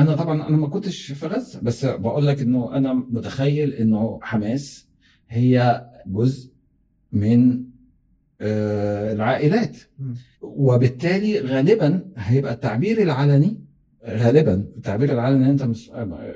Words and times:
أنا 0.00 0.14
طبعا 0.16 0.48
أنا 0.48 0.56
ما 0.56 0.68
كنتش 0.68 1.12
في 1.12 1.26
غزة 1.26 1.60
بس 1.62 1.84
بقول 1.84 2.26
لك 2.26 2.40
إنه 2.40 2.76
أنا 2.76 2.92
متخيل 2.94 3.72
إنه 3.72 4.18
حماس 4.22 4.88
هي 5.28 5.86
جزء 6.06 6.50
من 7.12 7.64
آه، 8.40 9.12
العائلات. 9.12 9.76
وبالتالي 10.42 11.40
غالبا 11.40 12.04
هيبقى 12.16 12.52
التعبير 12.52 13.02
العلني 13.02 13.60
غالبا 14.06 14.54
التعبير 14.76 15.12
العلني 15.12 15.50
أنت 15.50 15.68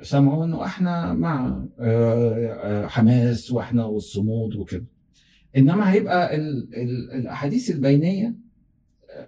سامعه 0.02 0.44
إنه 0.44 0.64
إحنا 0.64 1.12
مع 1.12 1.62
آه، 1.80 2.86
حماس 2.86 3.52
وإحنا 3.52 3.84
والصمود 3.84 4.56
وكده. 4.56 4.84
إنما 5.56 5.92
هيبقى 5.92 6.36
ال- 6.36 6.74
ال- 6.74 7.10
الأحاديث 7.12 7.70
البينية 7.70 8.34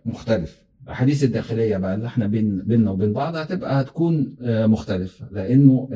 مختلف. 0.07 0.66
الاحاديث 0.87 1.25
الداخلية 1.25 1.77
بقى 1.77 1.95
اللي 1.95 2.07
إحنا 2.07 2.27
بين 2.27 2.63
بيننا 2.63 2.91
وبين 2.91 3.13
بعض 3.13 3.37
هتبقى 3.37 3.81
هتكون 3.81 4.37
آه، 4.43 4.67
مختلفة 4.67 5.27
لأنه 5.33 5.89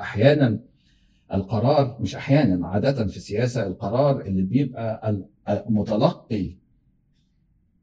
أحيانا 0.00 0.58
القرار 1.34 1.96
مش 2.00 2.14
أحيانا 2.16 2.66
عادة 2.68 3.06
في 3.06 3.16
السياسة 3.16 3.66
القرار 3.66 4.20
اللي 4.20 4.42
بيبقى 4.42 5.10
ال- 5.10 5.24
المتلقي 5.48 6.50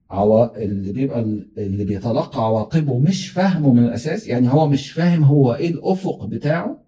عوا... 0.10 0.58
اللي 0.64 0.92
بيبقى 0.94 1.20
ال- 1.20 1.48
اللي 1.58 1.84
بيتلقى 1.86 2.44
عواقبه 2.46 3.00
مش 3.00 3.30
فاهمه 3.30 3.74
من 3.74 3.84
الأساس 3.86 4.28
يعني 4.28 4.54
هو 4.54 4.68
مش 4.68 4.92
فاهم 4.92 5.24
هو 5.24 5.54
إيه 5.56 5.70
الأفق 5.70 6.26
بتاعه 6.26 6.84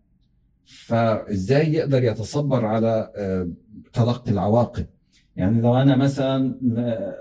فإزاي 0.65 1.73
يقدر 1.73 2.03
يتصبر 2.03 2.65
على 2.65 3.11
آه، 3.15 3.49
تلقي 3.93 4.31
العواقب. 4.31 4.85
يعني 5.35 5.61
لو 5.61 5.75
أنا 5.77 5.95
مثلا 5.95 6.59
آه، 6.77 7.15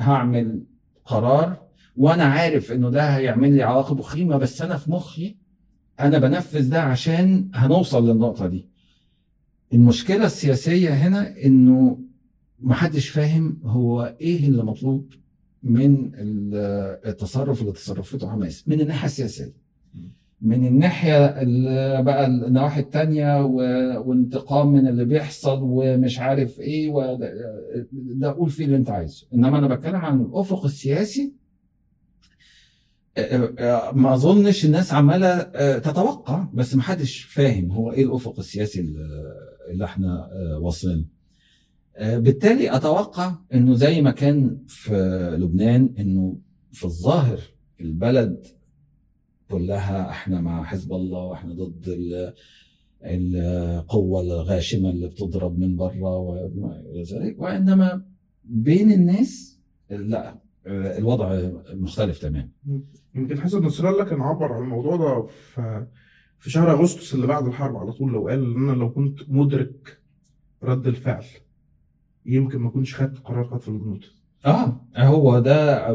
هعمل 0.00 0.62
قرار 1.04 1.62
وأنا 1.96 2.24
عارف 2.24 2.72
إنه 2.72 2.90
ده 2.90 3.02
هيعمل 3.16 3.52
لي 3.54 3.62
عواقب 3.62 3.98
وخيمة 3.98 4.36
بس 4.36 4.62
أنا 4.62 4.76
في 4.76 4.90
مخي 4.90 5.36
أنا 6.00 6.18
بنفذ 6.18 6.70
ده 6.70 6.82
عشان 6.82 7.48
هنوصل 7.54 8.08
للنقطة 8.10 8.46
دي. 8.46 8.68
المشكلة 9.72 10.26
السياسية 10.26 10.90
هنا 10.90 11.44
إنه 11.44 11.98
محدش 12.60 13.08
فاهم 13.08 13.58
هو 13.64 14.16
إيه 14.20 14.48
اللي 14.48 14.62
مطلوب 14.62 15.12
من 15.62 15.94
ال- 16.14 17.00
التصرف 17.08 17.60
اللي 17.60 17.72
تصرفته 17.72 18.30
حماس 18.30 18.68
من 18.68 18.80
الناحية 18.80 19.06
السياسية. 19.06 19.52
من 20.42 20.66
الناحية 20.66 21.24
ال- 21.26 22.02
بقى 22.04 22.26
النواحي 22.26 22.80
التانية 22.80 23.44
و- 23.44 24.02
وانتقام 24.08 24.72
من 24.72 24.88
اللي 24.88 25.04
بيحصل 25.04 25.58
ومش 25.62 26.18
عارف 26.18 26.60
إيه 26.60 26.92
ده 27.92 28.32
قول 28.32 28.50
فيه 28.50 28.64
اللي 28.64 28.76
أنت 28.76 28.90
عايزه. 28.90 29.26
إنما 29.34 29.58
أنا 29.58 29.74
بتكلم 29.74 29.96
عن 29.96 30.20
الأفق 30.20 30.64
السياسي 30.64 31.32
آه، 33.16 33.52
آه، 33.58 33.92
ما 33.92 34.14
أظنش 34.14 34.64
الناس 34.64 34.92
عمالة 34.92 35.26
آه، 35.26 35.78
تتوقع 35.78 36.48
بس 36.54 36.74
ما 36.74 36.82
حدش 36.82 37.22
فاهم 37.22 37.72
هو 37.72 37.92
إيه 37.92 38.04
الأفق 38.04 38.38
السياسي 38.38 38.80
اللي 39.70 39.84
إحنا 39.84 40.28
آه، 40.32 40.58
واصلين. 40.58 41.08
آه، 41.96 42.18
بالتالي 42.18 42.76
أتوقع 42.76 43.34
إنه 43.54 43.74
زي 43.74 44.02
ما 44.02 44.10
كان 44.10 44.58
في 44.66 44.94
لبنان 45.40 45.94
إنه 45.98 46.36
في 46.72 46.84
الظاهر 46.84 47.38
البلد 47.80 48.46
كلها 49.52 50.10
إحنا 50.10 50.40
مع 50.40 50.64
حزب 50.64 50.92
الله 50.92 51.18
وإحنا 51.24 51.54
ضد 51.54 51.88
ال- 51.88 52.34
القوة 53.04 54.20
الغاشمة 54.20 54.90
اللي 54.90 55.08
بتضرب 55.08 55.58
من 55.58 55.76
بره 55.76 56.16
وما 56.18 56.80
إلى 56.80 57.02
ذلك. 57.02 57.40
وإنما 57.40 58.04
بين 58.44 58.92
الناس 58.92 59.60
لا 59.90 60.38
الوضع 60.66 61.50
مختلف 61.74 62.18
تماما. 62.18 62.48
يمكن 63.14 63.40
حسن 63.40 63.62
نصر 63.64 63.88
الله 63.88 64.04
كان 64.04 64.20
عبر 64.20 64.52
عن 64.52 64.62
الموضوع 64.62 64.96
ده 64.96 65.22
في 65.26 65.86
في 66.38 66.50
شهر 66.50 66.70
أغسطس 66.70 67.14
اللي 67.14 67.26
بعد 67.26 67.46
الحرب 67.46 67.76
على 67.76 67.92
طول 67.92 68.12
لو 68.12 68.28
قال 68.28 68.44
إن 68.56 68.68
أنا 68.68 68.76
لو 68.78 68.92
كنت 68.92 69.18
مدرك 69.28 69.98
رد 70.62 70.86
الفعل 70.86 71.24
يمكن 72.26 72.58
ما 72.58 72.70
كنتش 72.70 72.94
خدت 72.94 73.18
قرار 73.18 73.44
خطف 73.44 73.68
الجنود 73.68 74.04
آه 74.46 74.80
هو 74.96 75.38
ده 75.38 75.86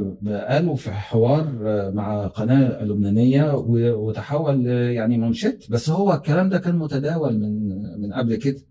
قالوا 0.47 0.75
في 0.75 0.91
حوار 0.91 1.47
مع 1.93 2.27
قناة 2.27 2.83
لبنانية 2.83 3.53
و- 3.55 4.07
وتحول 4.07 4.67
يعني 4.67 5.17
منشط. 5.17 5.57
بس 5.69 5.89
هو 5.89 6.13
الكلام 6.13 6.49
ده 6.49 6.57
كان 6.57 6.75
متداول 6.77 7.39
من 7.39 7.67
من 8.01 8.13
قبل 8.13 8.35
كده. 8.35 8.61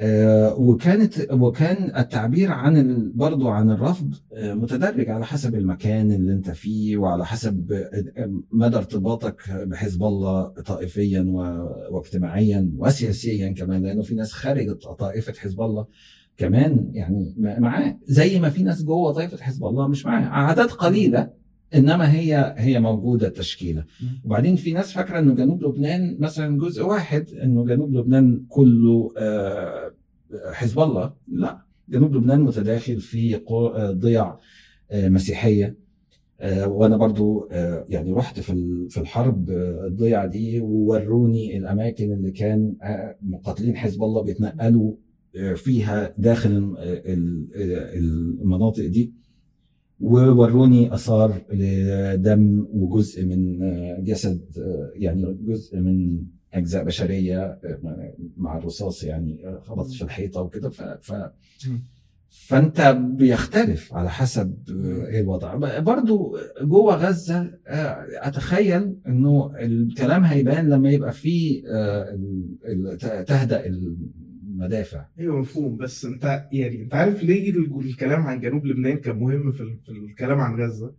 آه، 0.00 0.54
وكانت 0.54 1.14
وكان 1.32 1.96
التعبير 1.98 2.52
عن 2.52 2.76
ال- 2.76 3.12
برضو 3.14 3.48
عن 3.48 3.70
الرفض 3.70 4.14
آه، 4.32 4.54
متدرج 4.54 5.10
على 5.10 5.26
حسب 5.26 5.54
المكان 5.54 6.12
اللي 6.12 6.32
انت 6.32 6.50
فيه 6.50 6.96
وعلى 6.96 7.26
حسب 7.26 7.72
آه، 7.72 8.40
مدى 8.52 8.76
ارتباطك 8.76 9.36
بحزب 9.50 10.02
الله 10.02 10.48
طائفيا 10.48 11.22
و- 11.28 11.96
واجتماعيا 11.96 12.70
وسياسيا 12.76 13.52
كمان. 13.52 13.82
لأنه 13.82 14.02
في 14.02 14.14
ناس 14.14 14.32
خارج 14.32 14.72
طائفة 14.98 15.32
حزب 15.38 15.60
الله 15.60 15.86
كمان 16.38 16.90
يعني 16.92 17.34
معاه. 17.38 17.98
زي 18.04 18.40
ما 18.40 18.48
في 18.50 18.62
ناس 18.62 18.84
جوه 18.84 19.12
طائفة 19.12 19.36
حزب 19.36 19.64
الله 19.64 19.88
مش 19.88 20.06
معاه 20.06 20.22
اعداد 20.26 20.68
قليلة 20.68 21.30
إنما 21.74 22.12
هي 22.12 22.54
هي 22.58 22.80
موجودة 22.80 23.26
التشكيلة. 23.26 23.84
وبعدين 24.24 24.56
في 24.56 24.72
ناس 24.72 24.92
فاكرة 24.92 25.18
إنه 25.18 25.34
جنوب 25.34 25.62
لبنان 25.64 26.16
مثلا 26.20 26.58
جزء 26.58 26.82
واحد 26.84 27.28
إنه 27.42 27.64
جنوب 27.64 27.94
لبنان 27.94 28.44
كله 28.48 29.12
آه، 29.18 29.92
حزب 30.52 30.80
الله. 30.80 31.12
لا 31.28 31.58
جنوب 31.88 32.14
لبنان 32.14 32.40
متداخل 32.40 33.00
في 33.00 33.40
آه، 33.50 33.90
ضيع 33.90 34.36
آه، 34.90 35.08
مسيحية. 35.08 35.88
وأنا 36.66 36.96
برضو 36.96 37.48
يعني 37.88 38.12
رحت 38.12 38.40
في 38.40 38.86
في 38.90 39.00
الحرب 39.00 39.50
الضيعه 39.86 40.26
دي 40.26 40.60
ووروني 40.60 41.58
الأماكن 41.58 42.12
اللي 42.12 42.30
كان 42.30 42.74
مقاتلين 43.22 43.76
حزب 43.76 44.02
الله 44.02 44.22
بيتنقلوا 44.22 44.92
فيها 45.56 46.14
داخل 46.18 46.50
ال- 46.78 47.48
ال- 47.54 47.96
المناطق 48.42 48.86
دي. 48.86 49.12
ووروني 50.00 50.94
آثار 50.94 51.42
لدم 51.52 52.66
وجزء 52.72 53.26
من 53.26 53.62
آه، 53.62 54.00
جسد 54.00 54.40
آه، 54.58 54.90
يعني 54.94 55.38
جزء 55.42 55.78
من 55.80 56.20
أجزاء 56.54 56.84
بشرية 56.84 57.42
آه، 57.44 58.14
مع 58.36 58.58
الرصاص 58.58 59.04
يعني 59.04 59.44
خبط 59.62 59.86
في 59.90 60.02
الحيطة 60.02 60.40
وكده. 60.42 60.68
ف, 60.70 60.82
ف. 60.82 61.12
فأنت 62.28 62.80
بيختلف 63.18 63.94
على 63.94 64.10
حسب 64.10 64.54
إيه 65.08 65.20
الوضع. 65.20 65.54
برضو 65.80 66.38
جوه 66.62 66.94
غزة 66.94 67.50
أتخيل 68.22 68.94
إنه 69.06 69.50
الكلام 69.60 70.24
هيبان 70.24 70.68
لما 70.68 70.90
يبقى 70.90 71.12
فيه 71.12 71.62
تهدأ 73.26 73.66
المدافع 74.62 75.04
أيوه 75.18 75.40
مفهوم 75.40 75.76
بس 75.76 76.04
أنت 76.04 76.48
يعني 76.52 76.82
أنت 76.82 76.94
عارف 76.94 77.22
ليه 77.22 77.50
ال- 77.50 77.80
الكلام 77.80 78.22
عن 78.22 78.40
جنوب 78.40 78.66
لبنان 78.66 78.96
كان 78.96 79.16
مهم 79.18 79.52
في 79.52 79.60
ال- 79.62 79.78
في 79.86 79.92
الكلام 79.92 80.40
عن 80.40 80.60
غزة؟ 80.60 80.92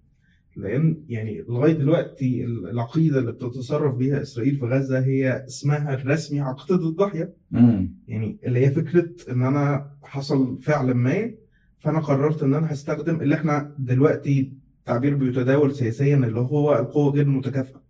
لأن 0.58 0.98
يعني 1.10 1.42
لغاية 1.50 1.74
دلوقتي 1.74 2.46
ال- 2.46 2.70
العقيدة 2.70 3.20
اللي 3.20 3.32
بتتصرف 3.32 3.96
بيها 3.96 4.22
إسرائيل 4.22 4.56
في 4.56 4.66
غزة 4.66 5.00
هي 5.00 5.46
اسمها 5.48 5.94
الرسمي 5.94 6.40
عقيدة 6.40 6.90
الضحية 6.90 7.34
مم. 7.52 7.92
يعني 8.08 8.38
اللي 8.46 8.66
هي 8.66 8.72
فكرة 8.72 9.10
إن 9.32 9.44
أنا 9.44 9.92
حصل 10.04 10.62
فعل 10.62 10.92
ما 10.94 11.32
فأنا 11.80 12.00
قررت 12.00 12.44
إن 12.44 12.54
أنا 12.54 12.74
هستخدم 12.74 13.22
اللي 13.22 13.36
إحنا 13.36 13.76
دلوقتي 13.80 14.54
تعبير 14.86 15.16
بيتداول 15.16 15.76
سياسيا 15.76 16.16
اللي 16.16 16.40
هو 16.40 16.80
القوة 16.80 17.12
غير 17.14 17.26
المتكافئه. 17.26 17.82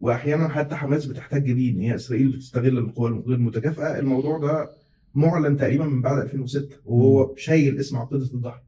واحيانا 0.00 0.48
حتى 0.48 0.74
حماس 0.74 1.06
بتحتاج 1.06 1.52
بيه 1.52 1.72
ان 1.72 1.80
هي 1.80 1.94
إسرائيل 1.94 2.28
بتستغل 2.28 2.78
القوى 2.78 3.08
الغير 3.08 3.36
المتكافئه 3.36 3.98
الموضوع 3.98 4.38
ده 4.38 4.68
معلن 5.14 5.56
تقريبا 5.56 5.84
من 5.86 6.02
بعد 6.02 6.18
2006 6.22 6.76
وهو 6.86 7.34
شايل 7.36 7.78
اسم 7.78 7.96
عقيده 7.96 8.24
الضحيه. 8.34 8.62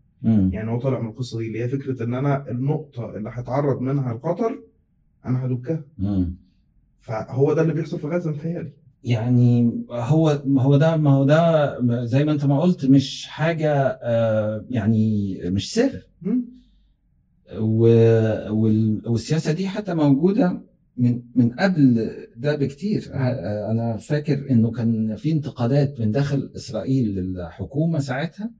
يعني 0.52 0.70
هو 0.70 0.78
طالع 0.80 1.00
من 1.00 1.08
القصة 1.08 1.38
دي 1.38 1.46
اللي 1.46 1.62
هي 1.64 1.68
فكرة 1.68 2.02
إن 2.04 2.14
أنا 2.14 2.50
النقطة 2.50 3.16
اللي 3.16 3.30
هتعرض 3.32 3.80
منها 3.80 4.12
الخطر 4.12 4.60
أنا 5.26 5.46
هدكها. 5.46 5.84
فهو 7.00 7.52
ده 7.52 7.62
اللي 7.62 7.72
بيحصل 7.72 7.98
في 7.98 8.06
غزة 8.06 8.30
متهيألي. 8.30 8.72
يعني 9.04 9.72
هو 9.90 10.42
ما 10.46 10.62
هو 10.62 10.76
ده 10.76 10.96
ما 10.96 11.10
هو 11.10 11.24
ده 11.24 12.04
زي 12.04 12.24
ما 12.24 12.32
أنت 12.32 12.44
ما 12.44 12.60
قلت 12.60 12.84
مش 12.86 13.26
حاجة 13.26 13.72
آه، 14.02 14.64
يعني 14.70 15.38
مش 15.44 15.72
سر. 15.74 16.02
والسياسة 19.06 19.52
دي 19.52 19.68
حتى 19.68 19.94
موجودة 19.94 20.60
من 20.96 21.22
من 21.34 21.50
قبل 21.52 22.10
ده 22.36 22.56
بكتير. 22.56 23.10
أنا 23.70 23.96
فاكر 23.96 24.50
إنه 24.50 24.70
كان 24.70 25.16
في 25.16 25.32
انتقادات 25.32 26.00
من 26.00 26.10
داخل 26.12 26.50
إسرائيل 26.56 27.14
للحكومة 27.14 27.98
ساعتها 27.98 28.50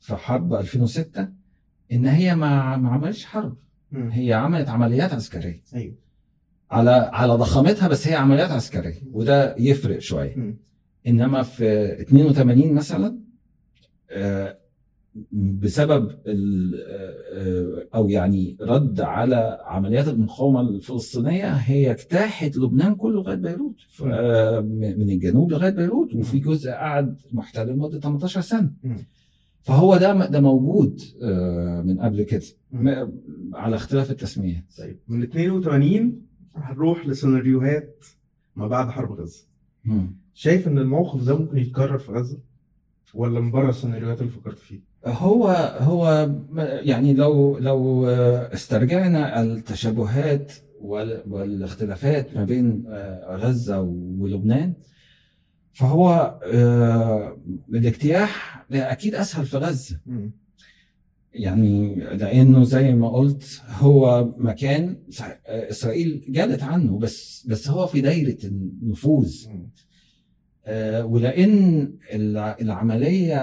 في 0.00 0.16
حرب 0.16 0.54
2006 0.54 1.28
إن 1.92 2.06
هي 2.06 2.34
ما 2.34 2.76
ما 2.76 2.90
عملتش 2.90 3.24
حرب. 3.24 3.56
هي 3.92 4.32
عملت 4.32 4.68
عمليات 4.68 5.12
عسكرية. 5.14 5.62
أيوه. 5.74 5.94
على 6.70 6.90
على 6.90 7.32
ضخامتها 7.32 7.88
بس 7.88 8.08
هي 8.08 8.14
عمليات 8.14 8.50
عسكرية 8.50 9.02
وده 9.12 9.56
يفرق 9.58 9.98
شوية. 9.98 10.34
إنما 11.06 11.42
في 11.42 11.92
82 12.02 12.72
مثلا 12.72 13.18
آه، 14.10 14.58
بسبب 15.32 16.10
ال- 16.26 16.74
آه، 17.34 17.88
أو 17.94 18.08
يعني 18.08 18.56
رد 18.60 19.00
على 19.00 19.58
عمليات 19.64 20.08
المقاومة 20.08 20.60
الفلسطينية 20.60 21.52
هي 21.52 21.90
اجتاحت 21.90 22.56
لبنان 22.56 22.94
كله 22.94 23.14
لغاية 23.22 23.36
بيروت. 23.36 23.74
آه، 24.12 24.60
من 24.60 25.10
الجنوب 25.10 25.52
لغاية 25.52 25.70
بيروت 25.70 26.14
وفي 26.14 26.38
جزء 26.38 26.70
قعد 26.70 27.16
محتل 27.32 27.68
لمدة 27.68 28.00
18 28.00 28.40
سنة. 28.40 28.72
فهو 29.62 29.96
ده 29.96 30.26
ده 30.26 30.40
موجود 30.40 31.00
آه، 31.22 31.82
من 31.82 32.00
قبل 32.00 32.22
كده. 32.22 32.42
على 33.54 33.76
اختلاف 33.76 34.10
التسميات. 34.10 34.64
طيب 34.78 34.98
من 35.08 35.22
82 35.22 36.22
هنروح 36.54 37.06
لسيناريوهات 37.08 38.04
ما 38.56 38.66
بعد 38.68 38.88
حرب 38.88 39.12
غزة. 39.20 39.46
شايف 40.34 40.68
إن 40.68 40.78
الموقف 40.78 41.24
ده 41.24 41.38
ممكن 41.38 41.58
يتكرر 41.58 41.98
في 41.98 42.12
غزة؟ 42.12 42.38
ولا 43.14 43.40
من 43.40 43.50
بره 43.50 43.68
السيناريوهات 43.68 44.20
اللي 44.20 44.32
فكرت 44.32 44.58
فيها؟ 44.58 44.80
هو 45.06 45.48
هو 45.80 46.30
يعني 46.82 47.12
لو 47.14 47.58
لو 47.58 48.06
استرجعنا 48.08 49.42
التشابهات 49.42 50.52
وال- 50.80 51.22
والاختلافات 51.30 52.36
ما 52.36 52.44
بين 52.44 52.84
غزة 53.28 53.80
ولبنان 54.18 54.72
فهو 55.72 56.38
آه، 56.54 57.38
الاجتياح 57.70 58.64
أكيد 58.72 59.14
أسهل 59.14 59.46
في 59.46 59.56
غزة 59.56 59.98
مم. 60.06 60.30
يعني 61.34 61.94
لأنه 61.94 62.64
زي 62.64 62.94
ما 62.94 63.08
قلت 63.08 63.62
هو 63.78 64.30
مكان 64.36 64.96
إسرائيل 65.46 66.24
جالت 66.28 66.62
عنه 66.62 66.98
بس 66.98 67.46
بس 67.48 67.68
هو 67.68 67.86
في 67.86 68.00
دايرة 68.00 68.36
النفوذ. 68.44 69.34
آه، 70.66 71.04
ولأن 71.06 71.92
الع- 72.12 72.56
العملية 72.60 73.36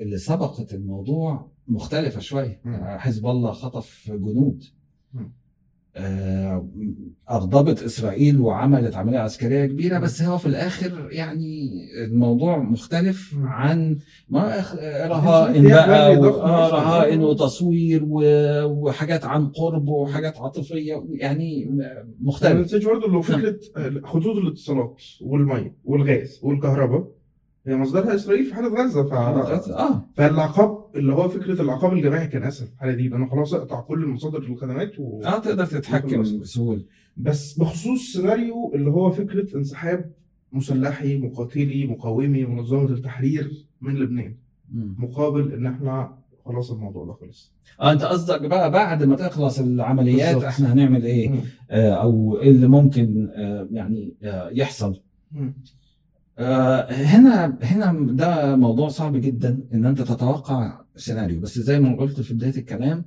اللي 0.00 0.18
سبقت 0.18 0.74
الموضوع 0.74 1.50
مختلفة 1.68 2.20
شوية. 2.20 2.60
آه، 2.66 2.96
حزب 2.98 3.26
الله 3.26 3.52
خطف 3.52 4.10
جنود. 4.10 4.64
آه، 5.96 6.68
أغضبت 7.30 7.82
إسرائيل 7.82 8.40
وعملت 8.40 8.94
عملية 8.94 9.18
عسكرية 9.18 9.66
كبيرة 9.66 9.98
مم. 9.98 10.04
بس 10.04 10.22
هو 10.22 10.38
في 10.38 10.46
الآخر 10.46 11.08
يعني 11.10 11.70
الموضوع 12.04 12.58
مختلف. 12.58 13.34
عن 13.42 13.98
ما 14.28 14.64
رهائن 15.06 15.68
بقى 15.68 16.16
آه،. 16.16 16.68
رهائن 16.70 17.20
وتصوير 17.20 18.02
وحاجات 18.64 19.24
عن 19.24 19.48
قرب 19.48 19.88
وحاجات 19.88 20.38
عاطفية 20.38 21.04
يعني 21.10 21.64
ما 21.64 22.04
مختلف 22.20 22.56
ننساش 22.56 22.84
برضه 22.84 23.08
لو 23.08 23.22
فكرة 23.22 23.58
خطوط 24.04 24.36
الاتصالات 24.36 25.02
والميه 25.20 25.76
والغاز 25.84 26.40
والكهرباء 26.42 27.08
هي 27.66 27.76
مصدرها 27.76 28.14
إسرائيل 28.14 28.44
في 28.44 28.54
حالة 28.54 28.68
غزة 28.84 29.02
ف... 29.08 29.12
آه 29.12 30.04
فالعقاب 30.14 30.84
اللي 30.96 31.12
هو 31.12 31.28
فكرة 31.28 31.62
العقاب 31.62 31.92
الجماعي 31.92 32.26
كان 32.26 32.42
أسهل 32.42 32.66
في 32.66 32.72
الحالة 32.74 32.92
دي 32.94 33.08
لأنه 33.08 33.26
خلاص 33.30 33.54
اقطع 33.54 33.80
كل 33.80 34.02
المصادر 34.02 34.38
الخدمات 34.38 34.92
و... 34.98 35.22
آه 35.24 35.38
تقدر 35.38 35.66
تتحكم 35.66 36.22
بسهولة 36.40 36.82
بس 37.16 37.58
بخصوص 37.58 38.00
سيناريو 38.12 38.72
اللي 38.74 38.90
هو 38.90 39.10
فكرة 39.10 39.56
انسحاب 39.56 40.10
مسلحي 40.52 41.18
مقاتلي 41.18 41.86
مقاومي 41.86 42.44
منظمة 42.44 42.84
التحرير 42.90 43.50
من 43.80 43.94
لبنان 43.94 44.34
مم. 44.72 44.94
مقابل 44.98 45.52
إن 45.52 45.66
إحنا 45.66 46.18
خلاص 46.44 46.70
الموضوع 46.70 47.04
ده 47.04 47.12
خلص 47.12 47.52
آه 47.80 47.92
أنت 47.92 48.02
قصدك 48.04 48.40
بقى 48.40 48.70
بعد 48.70 49.04
ما 49.04 49.16
تخلص 49.16 49.58
العمليات 49.58 50.34
بالظبط. 50.34 50.44
إحنا 50.44 50.72
هنعمل 50.72 51.04
إيه. 51.04 51.30
آه 51.70 51.90
أو 51.92 52.38
إيه 52.40 52.50
اللي 52.50 52.66
ممكن 52.66 53.28
آه 53.34 53.68
يعني 53.70 54.14
آه 54.22 54.50
يحصل 54.52 55.00
مم. 55.32 55.54
آه 56.38 56.92
هنا 56.92 57.58
هنا 57.62 58.12
ده 58.12 58.56
موضوع 58.56 58.88
صعب 58.88 59.16
جدا 59.16 59.60
إن 59.74 59.86
أنت 59.86 60.02
تتوقع 60.02 60.80
سيناريو 60.96 61.40
بس 61.40 61.58
زي 61.58 61.80
ما 61.80 61.96
قلت 61.96 62.20
في 62.20 62.34
بداية 62.34 62.56
الكلام 62.56 63.04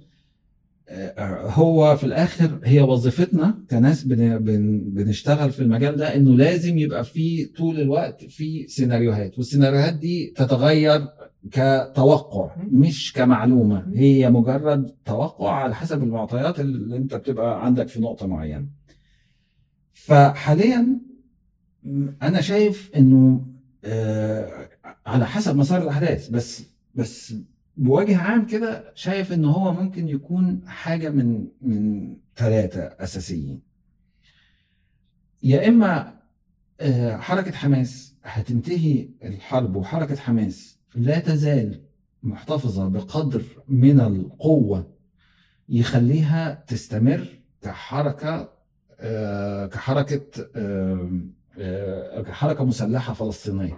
آه 0.89 1.49
هو 1.49 1.95
في 1.95 2.03
الآخر 2.03 2.59
هي 2.63 2.81
وظيفتنا 2.81 3.57
كناس 3.71 4.03
بن 4.03 4.37
بن 4.37 4.79
بنشتغل 4.89 5.51
في 5.51 5.59
المجال 5.61 5.95
ده 5.95 6.15
إنه 6.15 6.35
لازم 6.35 6.77
يبقى 6.77 7.03
في 7.03 7.45
طول 7.45 7.79
الوقت 7.79 8.25
في 8.25 8.67
سيناريوهات 8.67 9.37
والسيناريوهات 9.37 9.93
دي 9.93 10.33
تتغير 10.35 11.07
كتوقع 11.51 12.55
مش 12.71 13.13
كمعلومة. 13.13 13.85
هي 13.95 14.29
مجرد 14.29 14.91
توقع 15.05 15.51
على 15.53 15.75
حسب 15.75 16.03
المعطيات 16.03 16.59
اللي 16.59 16.97
أنت 16.97 17.15
بتبقى 17.15 17.65
عندك 17.65 17.87
في 17.87 18.01
نقطة 18.01 18.27
معينة. 18.27 18.67
فحاليا 19.93 20.99
أنا 22.21 22.41
شايف 22.41 22.91
إنه 22.95 23.45
آه، 23.85 24.69
على 25.05 25.25
حسب 25.27 25.55
مسار 25.55 25.81
الأحداث 25.81 26.29
بس 26.29 26.63
بس 26.95 27.33
بوجه 27.77 28.17
عام 28.17 28.45
كده 28.45 28.91
شايف 28.95 29.33
إن 29.33 29.45
هو 29.45 29.73
ممكن 29.73 30.07
يكون 30.07 30.61
حاجة 30.67 31.09
من 31.09 31.47
من 31.61 32.15
ثلاثة 32.35 32.81
أساسيين. 32.81 33.61
يا 35.43 35.67
إما 35.67 36.17
آه، 36.79 37.17
حركة 37.17 37.51
حماس 37.51 38.15
هتنتهي 38.23 39.09
الحرب 39.23 39.75
وحركة 39.75 40.15
حماس 40.15 40.79
لا 40.95 41.19
تزال 41.19 41.81
محتفظة 42.23 42.87
بقدر 42.87 43.43
من 43.67 43.99
القوة 43.99 44.93
يخليها 45.69 46.63
تستمر 46.67 47.27
كحركة 47.61 48.49
آه، 48.99 49.65
كحركة 49.65 50.49
آه، 50.55 51.21
آه، 51.57 52.21
كحركه 52.21 52.63
مسلحة 52.65 53.13
فلسطينية. 53.13 53.77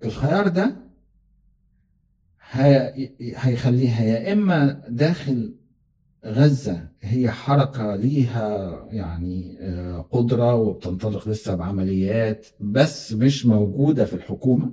فالخيار 0.00 0.48
ده 0.48 0.76
هي- 2.50 3.12
هيخليها 3.36 4.02
يا 4.04 4.32
إما 4.32 4.82
داخل 4.88 5.54
غزة 6.24 6.88
هي 7.00 7.30
حركة 7.30 7.96
ليها 7.96 8.68
يعني 8.90 9.58
آه، 9.60 10.00
قدرة 10.10 10.54
وبتنطلق 10.54 11.28
لسه 11.28 11.54
بعمليات 11.54 12.46
بس 12.60 13.12
مش 13.12 13.46
موجودة 13.46 14.04
في 14.04 14.12
الحكومة. 14.16 14.72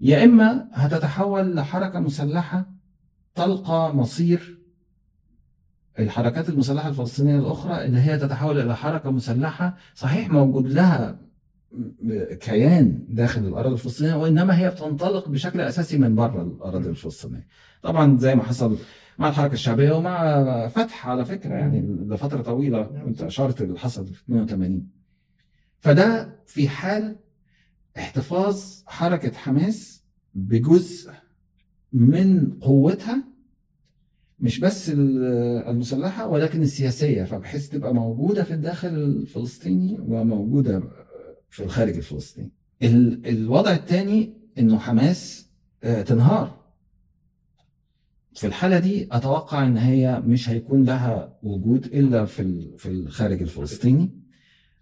يا 0.00 0.24
إما 0.24 0.68
هتتحول 0.72 1.54
لحركة 1.56 2.00
مسلحة 2.00 2.70
تلقى 3.34 3.96
مصير 3.96 4.59
الحركات 6.02 6.48
المسلحة 6.48 6.88
الفلسطينية 6.88 7.38
الأخرى 7.38 7.84
اللي 7.84 8.00
هي 8.00 8.18
تتحول 8.18 8.60
إلى 8.60 8.76
حركة 8.76 9.10
مسلحة 9.10 9.76
صحيح 9.94 10.30
موجود 10.30 10.66
لها 10.66 11.18
كيان 12.40 13.04
داخل 13.08 13.40
الأراضي 13.46 13.74
الفلسطينية 13.74 14.14
وإنما 14.14 14.58
هي 14.58 14.70
بتنطلق 14.70 15.28
بشكل 15.28 15.60
أساسي 15.60 15.98
من 15.98 16.14
بره 16.14 16.42
الأراضي 16.42 16.88
الفلسطينية. 16.88 17.46
طبعا 17.82 18.18
زي 18.18 18.34
ما 18.34 18.42
حصل 18.42 18.78
مع 19.18 19.28
الحركة 19.28 19.52
الشعبية 19.52 19.92
ومع 19.92 20.68
فتح 20.68 21.08
على 21.08 21.24
فكرة 21.24 21.54
يعني 21.54 21.80
لفترة 22.08 22.42
طويلة 22.42 22.90
انت 23.06 23.22
أشرت 23.22 23.60
اللي 23.62 23.78
حصل 23.78 24.06
في 24.06 24.22
82 24.22 24.86
فده 25.78 26.36
في 26.46 26.68
حال 26.68 27.16
احتفاظ 27.98 28.64
حركة 28.86 29.32
حماس 29.32 30.04
بجزء 30.34 31.12
من 31.92 32.52
قوتها 32.60 33.24
مش 34.40 34.60
بس 34.60 34.90
ال- 34.90 35.24
المسلحة 35.68 36.26
ولكن 36.28 36.62
السياسية 36.62 37.24
فبحيث 37.24 37.68
تبقى 37.68 37.94
موجودة 37.94 38.42
في 38.42 38.54
الداخل 38.54 38.88
الفلسطيني 38.88 39.98
وموجودة 40.00 40.82
في 41.50 41.64
الخارج 41.64 41.96
الفلسطيني. 41.96 42.50
ال- 42.82 43.26
الوضع 43.26 43.72
الثاني 43.72 44.34
إنه 44.58 44.78
حماس 44.78 45.50
آه، 45.84 46.02
تنهار. 46.02 46.60
في 48.34 48.46
الحالة 48.46 48.78
دي 48.78 49.08
أتوقع 49.12 49.66
إن 49.66 49.76
هي 49.76 50.22
مش 50.26 50.48
هيكون 50.48 50.84
لها 50.84 51.38
وجود 51.42 51.84
إلا 51.86 52.24
في 52.24 52.70
في 52.78 52.88
الخارج 52.88 53.42
الفلسطيني 53.42 54.10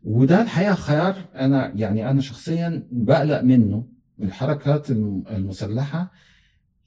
وده 0.02 0.42
الحقيقة 0.42 0.74
خيار 0.74 1.16
أنا 1.34 1.72
يعني 1.76 2.10
أنا 2.10 2.20
شخصيا 2.20 2.86
بقلق 2.92 3.40
منه 3.40 3.86
من 4.18 4.26
الحركات 4.26 4.90
الم- 4.90 5.24
المسلحة 5.30 6.12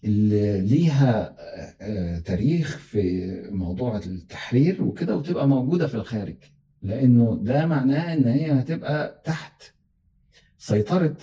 اللي 0.04 0.62
ليها 0.62 1.36
آه، 1.40 1.76
آه، 1.82 2.20
تاريخ 2.20 2.78
في 2.78 3.32
موضوع 3.52 3.98
التحرير 3.98 4.84
وكده 4.84 5.16
وتبقى 5.16 5.48
موجودة 5.48 5.88
في 5.88 5.96
الخارج. 5.96 6.36
لأنه 6.82 7.40
ده 7.42 7.66
معناه 7.66 8.14
إن 8.14 8.28
هي 8.28 8.52
هتبقى 8.52 9.22
تحت 9.26 9.64
سيطرة 10.58 11.16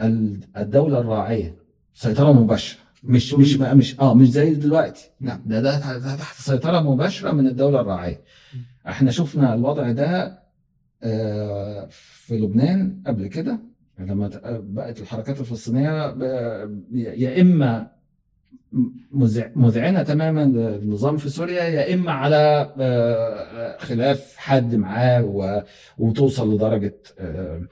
ال- 0.00 0.40
الدولة 0.56 0.98
الراعية. 0.98 1.56
سيطرة 1.94 2.32
مباشرة. 2.32 2.80
مش 3.04 3.34
مش 3.34 3.56
مش 3.56 4.00
آه 4.00 4.14
مش 4.14 4.30
زي 4.30 4.54
دلوقتي. 4.54 5.10
لا 5.20 5.40
ده 5.46 5.60
ده 5.60 5.78
تحت- 5.80 5.96
ده 5.96 6.16
تحت 6.16 6.36
سيطرة 6.40 6.80
مباشرة 6.80 7.32
من 7.32 7.46
الدولة 7.46 7.80
الراعية. 7.80 8.20
إحنا 8.88 9.10
شفنا 9.10 9.54
الوضع 9.54 9.90
ده 9.92 10.42
آه، 11.02 11.86
في 11.90 12.38
لبنان 12.38 13.02
قبل 13.06 13.26
كده. 13.26 13.58
لما 13.98 14.30
بقت 14.46 15.00
الحركات 15.00 15.40
الفلسطينية 15.40 16.16
يا 16.92 17.40
إما 17.40 17.90
مذع- 19.12 19.50
مذعنة 19.56 20.02
تماما 20.02 20.44
للنظام 20.44 21.16
في 21.16 21.28
سوريا 21.28 21.62
يا 21.64 21.94
إما 21.94 22.12
على 22.12 22.74
آه، 22.78 23.76
خلاف 23.78 24.36
حد 24.36 24.74
معاه 24.74 25.24
وتوصل 25.98 26.54
لدرجة 26.54 26.94
آه، 27.18 27.62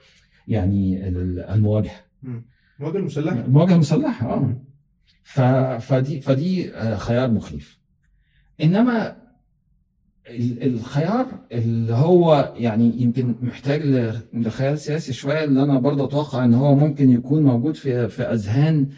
يعني 0.47 1.07
ال- 1.07 1.39
المواجهة. 1.39 1.99
المواجهة 2.79 2.97
المسلحة. 2.99 3.39
المواجهة 3.45 3.73
المسلحة 3.73 4.33
آه. 5.37 5.77
فدي 5.77 6.21
فدي 6.21 6.73
آه، 6.75 6.95
خيار 6.95 7.31
مخيف. 7.31 7.79
إنما 8.63 9.17
الخيار 10.27 11.27
اللي 11.51 11.93
هو 11.93 12.53
يعني 12.57 13.01
يمكن 13.01 13.35
محتاج 13.41 13.81
لخيال 14.33 14.79
سياسي 14.79 15.13
شوية 15.13 15.43
اللي 15.43 15.63
أنا 15.63 15.79
برضه 15.79 16.05
أتوقع 16.05 16.45
إن 16.45 16.53
هو 16.53 16.75
ممكن 16.75 17.11
يكون 17.11 17.43
موجود 17.43 17.75
في 17.75 18.07
في 18.07 18.23
أذهان 18.23 18.89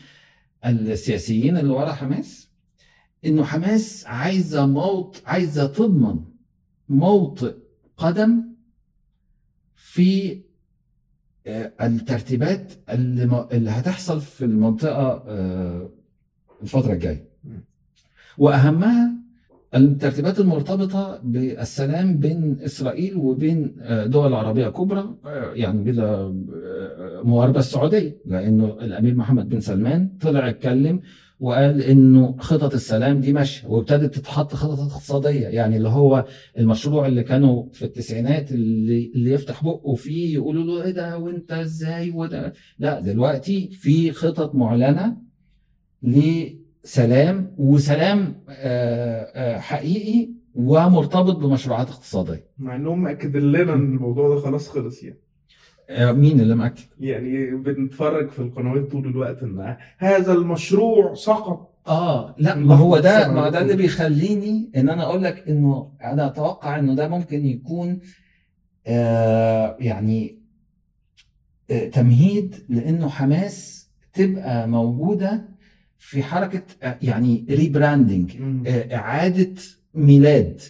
السياسيين 0.65 1.57
اللي 1.57 1.73
ورا 1.73 1.91
حماس 1.91 2.49
إنه 3.25 3.43
حماس 3.43 4.05
عايزة 4.05 4.65
موط 4.65 5.21
عايزة 5.25 5.67
تضمن 5.67 6.19
موطئ 6.89 7.53
قدم 7.97 8.43
في 9.75 10.41
آه، 11.47 11.73
الترتيبات 11.81 12.73
اللي, 12.89 13.69
هتحصل 13.71 14.21
في 14.21 14.45
المنطقة 14.45 15.23
آه، 15.27 15.89
الفترة 16.63 16.93
الجاية. 16.93 17.27
وأهمها 18.37 19.16
الترتيبات 19.75 20.39
المرتبطة 20.39 21.19
بالسلام 21.23 22.17
بين 22.17 22.57
إسرائيل 22.65 23.17
وبين 23.17 23.75
آه، 23.81 24.05
دول 24.05 24.33
عربية 24.33 24.67
كبرى 24.69 25.15
آه، 25.25 25.53
يعني 25.53 25.83
بلا 25.83 26.03
آه، 26.03 27.21
مواربة 27.23 27.59
السعوديه 27.59 28.17
لأنه 28.25 28.77
الأمير 28.81 29.15
محمد 29.15 29.49
بن 29.49 29.59
سلمان 29.59 30.09
طلع 30.21 30.49
اتكلم 30.49 31.01
وقال 31.39 31.81
إنه 31.81 32.35
خطط 32.39 32.73
السلام 32.73 33.19
دي 33.19 33.33
ماشية 33.33 33.67
وابتدت 33.67 34.15
تتحط 34.15 34.53
خطط 34.53 34.79
اقتصادية 34.79 35.47
يعني 35.47 35.77
اللي 35.77 35.89
هو 35.89 36.25
المشروع 36.57 37.07
اللي 37.07 37.23
كانوا 37.23 37.65
في 37.73 37.85
التسعينات 37.85 38.51
اللي, 38.51 39.11
اللي 39.15 39.31
يفتح 39.31 39.63
بقه 39.63 39.95
فيه 39.95 40.33
يقولوا 40.33 40.63
له 40.63 40.83
إيه 40.83 40.91
ده 40.91 41.17
وأنت 41.17 41.51
إزاي؟ 41.51 42.11
وده 42.11 42.53
لا 42.79 42.99
دلوقتي 42.99 43.69
في 43.71 44.11
خطط 44.11 44.55
معلنة 44.55 45.17
لسلام 46.87 47.55
وسلام 47.57 48.35
آه، 48.49 49.21
آه، 49.35 49.59
حقيقي 49.59 50.29
ومرتبط 50.55 51.35
بمشروعات 51.35 51.89
اقتصادية 51.89 52.45
مع 52.57 52.75
انهم 52.75 53.01
مأكدين 53.03 53.41
لنا 53.51 53.73
إن 53.73 53.95
الموضوع 53.95 54.35
ده 54.35 54.41
خلاص 54.41 54.69
خلص 54.69 55.03
يعني 55.03 55.19
آه، 55.89 56.11
مين 56.11 56.39
اللي 56.39 56.55
مأكد؟ 56.55 56.83
يعني 56.99 57.51
بنتفرج 57.55 58.29
في 58.29 58.39
القنوات 58.39 58.91
طول 58.91 59.05
الوقت 59.07 59.43
إن 59.43 59.75
هذا 59.97 60.33
المشروع 60.33 61.13
سقط 61.13 61.73
آه 61.87 62.35
لا 62.37 62.55
ما 62.55 62.75
هو 62.75 62.99
ده 62.99 63.31
ما 63.31 63.49
ده 63.49 63.61
اللي. 63.61 63.75
بيخليني 63.75 64.71
إن 64.75 64.89
أنا 64.89 65.03
أقول 65.03 65.23
لك 65.23 65.47
إنه 65.49 65.91
أنا 66.03 66.27
أتوقع 66.27 66.79
إنه 66.79 66.95
ده 66.95 67.07
ممكن 67.07 67.45
يكون 67.45 67.99
آه 68.87 69.77
يعني 69.79 70.39
آه 71.71 71.87
تمهيد 71.89 72.55
لإنه 72.69 73.09
حماس 73.09 73.87
تبقى 74.13 74.67
موجودة 74.67 75.56
في 75.99 76.23
حركة 76.23 76.61
آه 76.83 76.97
يعني 77.01 77.45
ريبراندنج 77.49 78.31
آه 78.67 78.95
إعادة 78.95 79.53
ميلاد. 79.93 80.61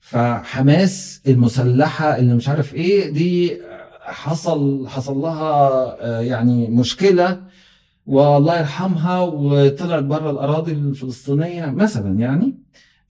فحماس 0.00 1.22
المسلحة 1.28 2.18
اللي 2.18 2.34
مش 2.34 2.48
عارف 2.48 2.74
إيه 2.74 3.10
دي 3.10 3.58
حصل 4.00 4.88
حصل 4.88 5.16
لها 5.16 5.60
آه، 6.00 6.20
يعني 6.20 6.68
مشكلة 6.68 7.42
والله 8.06 8.58
يرحمها 8.58 9.20
وطلعت 9.20 10.04
بره 10.04 10.30
الأراضي 10.30 10.72
الفلسطينية 10.72 11.66
مثلا 11.66 12.18
يعني 12.20 12.54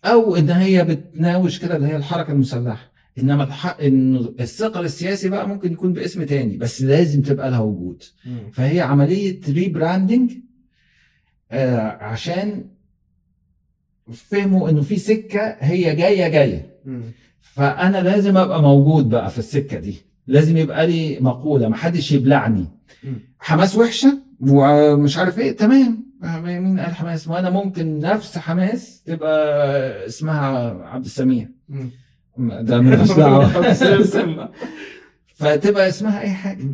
أو 0.05 0.37
إن 0.37 0.51
هي 0.51 0.85
بتناوش 0.85 1.59
كده 1.59 1.77
اللي 1.77 1.87
هي 1.89 1.97
الحركة 1.97 2.33
المسلحة. 2.33 2.91
إنما 3.19 3.45
الحق 3.45 3.81
إن 3.83 4.17
الثقل 4.41 4.85
السياسي 4.85 5.29
بقى 5.29 5.49
ممكن 5.49 5.73
يكون 5.73 5.93
باسم 5.93 6.25
تاني 6.25 6.57
بس 6.57 6.83
لازم 6.83 7.23
تبقى 7.23 7.51
لها 7.51 7.61
وجود. 7.61 8.03
فهي 8.53 8.81
عملية 8.81 9.41
ريبراندنج 9.49 10.31
آه 10.33 10.37
عشان 12.01 12.65
فهموا 14.13 14.71
إنه 14.71 14.83
في 14.83 14.97
سكة 14.97 15.57
هي 15.59 15.95
جاية 15.97 16.29
جاية. 16.29 16.77
فأنا 17.41 18.03
لازم 18.03 18.37
أبقى 18.37 18.63
موجود 18.63 19.09
بقى 19.09 19.31
في 19.31 19.39
السكة 19.39 19.79
دي. 19.79 19.95
لازم 20.27 20.57
يبقى 20.57 20.87
لي 20.87 21.19
مقولة 21.21 21.69
محدش 21.69 22.13
يبلعني. 22.13 22.67
حماس 23.39 23.77
وحشة؟ 23.77 24.19
ومش 24.41 25.19
عارف 25.19 25.39
إيه. 25.39 25.57
تمام. 25.57 26.11
مين 26.23 26.81
قال 26.81 26.95
حماس؟ 26.95 27.29
ما 27.29 27.39
أنا 27.39 27.51
ممكن 27.51 27.99
نفس 27.99 28.39
حماس 28.39 29.03
تبقى 29.03 30.07
اسمها 30.07 30.71
عبد 30.85 31.05
السميع. 31.05 31.49
ده 32.39 32.81
مش 32.81 33.11
دعوة. 33.19 33.73
فتبقى 35.35 35.89
اسمها 35.89 36.21
أي 36.21 36.31
حاجة. 36.31 36.65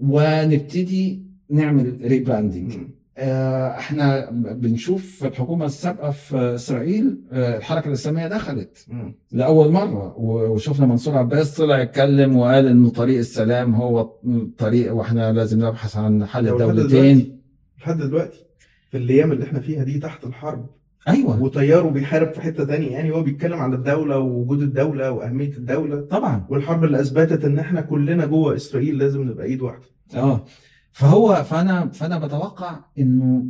ونبتدي 0.00 1.22
نعمل 1.50 1.98
ريبراندنج. 2.04 2.72
آه، 2.72 2.78
إحنا 3.18 4.30
بنشوف 4.30 5.24
الحكومة 5.24 5.64
السابقة 5.66 6.10
في 6.10 6.36
إسرائيل 6.54 7.18
آه، 7.32 7.56
الحركة 7.56 7.88
الإسلامية 7.88 8.28
دخلت. 8.28 8.86
لأول 9.32 9.72
مرة 9.72 10.14
وشفنا 10.18 10.86
منصور 10.86 11.18
عباس 11.18 11.56
طلع 11.56 11.82
اتكلم 11.82 12.36
وقال 12.36 12.66
إنه 12.66 12.90
طريق 12.90 13.18
السلام 13.18 13.74
هو 13.74 14.10
طريق 14.58 14.94
وإحنا 14.94 15.32
لازم 15.32 15.64
نبحث 15.66 15.96
عن 15.96 16.26
حل 16.26 16.48
الدولتين. 16.48 17.40
لحد 17.80 17.98
دلوقتي 17.98 18.38
في 18.90 18.96
الأيام 18.98 19.32
اللي 19.32 19.44
إحنا 19.44 19.60
فيها 19.60 19.84
دي 19.84 19.98
تحت 19.98 20.24
الحرب. 20.24 20.66
أيوه. 21.08 21.42
وطياره 21.42 21.88
بيحارب 21.88 22.32
في 22.32 22.40
حتة 22.40 22.64
تانية 22.64 22.90
يعني 22.90 23.10
هو 23.12 23.22
بيتكلم 23.22 23.58
على 23.58 23.74
الدولة 23.76 24.18
ووجود 24.18 24.62
الدولة 24.62 25.10
وأهمية 25.10 25.52
الدولة. 25.56 26.00
طبعا. 26.00 26.46
والحرب 26.48 26.84
اللي 26.84 27.00
أثبتت 27.00 27.44
إن 27.44 27.58
إحنا 27.58 27.80
كلنا 27.80 28.26
جوه 28.26 28.56
إسرائيل 28.56 28.98
لازم 28.98 29.22
نبقى 29.22 29.46
إيد 29.46 29.62
واحدة. 29.62 29.84
آه. 30.16 30.44
فهو 30.92 31.44
فأنا 31.44 31.88
فأنا 31.88 32.18
بتوقع 32.18 32.80
إنه 32.98 33.44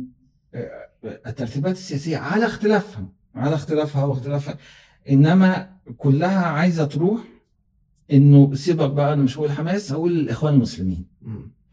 آه، 0.53 0.89
الترتيبات 1.27 1.71
السياسية 1.75 2.17
على 2.17 2.45
اختلافها 2.45 3.05
على 3.35 3.55
اختلافها 3.55 4.03
واختلافها 4.05 4.57
إنما 5.09 5.73
كلها 5.97 6.45
عايزة 6.45 6.85
تروح 6.85 7.21
إنه 8.11 8.53
سيبك 8.55 8.89
بقى 8.91 9.13
أنا 9.13 9.23
مش 9.23 9.37
هقول 9.37 9.51
حماس 9.51 9.91
هقول 9.91 10.11
الإخوان 10.11 10.53
المسلمين. 10.53 11.05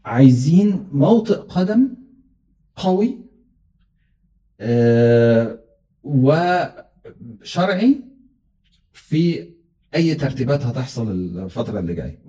عايزين 0.05 0.87
موطئ 0.91 1.35
قدم 1.35 1.95
قوي 2.75 3.17
آه، 4.59 5.59
وشرعي 7.41 8.01
في 8.93 9.49
أي 9.95 10.15
ترتيبات 10.15 10.65
هتحصل 10.65 11.11
الفترة 11.11 11.79
اللي 11.79 11.93
جاية. 11.93 12.19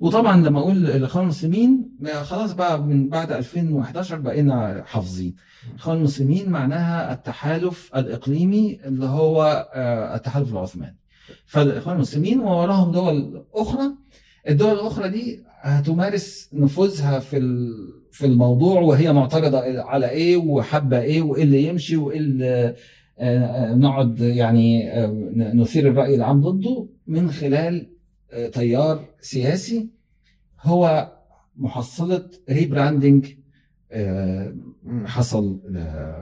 وطبعا 0.00 0.36
لما 0.46 0.60
أقول 0.60 0.76
الاخوان 0.76 1.24
المسلمين 1.24 1.88
خلاص 2.22 2.52
بقى 2.52 2.82
من 2.82 3.08
بعد 3.08 3.32
2011 3.32 4.16
بقينا 4.18 4.82
حافظين. 4.86 5.34
الاخوان 5.72 5.96
المسلمين 5.96 6.50
معناها 6.50 7.12
التحالف 7.12 7.90
الإقليمي 7.96 8.80
اللي 8.84 9.06
هو 9.06 9.68
آه، 9.74 10.14
التحالف 10.16 10.52
العثماني. 10.52 10.96
فالاخوان 11.46 11.96
المسلمين 11.96 12.40
ووراهم 12.40 12.92
دول 12.92 13.44
أخرى. 13.54 13.90
الدول 14.48 14.72
الأخرى 14.72 15.08
دي 15.08 15.42
هتمارس 15.60 16.48
نفوذها 16.52 17.18
في 17.18 17.38
في 18.12 18.26
الموضوع 18.26 18.80
وهي 18.80 19.12
معترضة 19.12 19.82
على 19.82 20.10
إيه 20.10 20.36
وحابة 20.36 21.00
إيه 21.00 21.22
وإيه 21.22 21.42
اللي 21.42 21.62
يمشي 21.64 21.96
وإيه 21.96 22.76
نقعد 23.76 24.20
يعني 24.20 24.92
آه، 24.92 25.06
نثير 25.54 25.88
الرأي 25.88 26.14
العام 26.14 26.40
ضده 26.40 26.88
من 27.06 27.30
خلال 27.30 27.90
آه، 28.30 28.48
تيار 28.48 29.04
سياسي 29.20 29.90
هو 30.60 31.12
محصلة 31.56 32.30
ريبراندنج 32.50 33.26
آه،. 33.90 34.54
حصل 35.04 35.60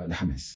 لحماس 0.08 0.54